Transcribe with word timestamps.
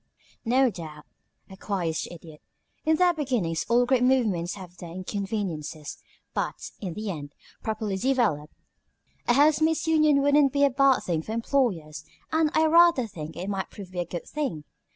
"No 0.45 0.71
doubt," 0.71 1.05
acquiesced 1.47 2.05
the 2.05 2.15
Idiot. 2.15 2.41
"In 2.85 2.95
their 2.95 3.13
beginnings 3.13 3.67
all 3.69 3.85
great 3.85 4.01
movements 4.01 4.55
have 4.55 4.77
their 4.77 4.89
inconveniences, 4.89 5.99
but 6.33 6.71
in 6.79 6.95
the 6.95 7.11
end, 7.11 7.35
properly 7.61 7.97
developed, 7.97 8.55
a 9.27 9.33
housemaid's 9.33 9.85
union 9.87 10.23
wouldn't 10.23 10.53
be 10.53 10.63
a 10.65 10.71
bad 10.71 11.01
thing 11.03 11.21
for 11.21 11.33
employers, 11.33 12.03
and 12.31 12.49
I 12.55 12.65
rather 12.65 13.05
think 13.05 13.37
it 13.37 13.47
might 13.47 13.69
prove 13.69 13.93
a 13.95 14.03
good 14.05 14.25
thing. 14.27 14.63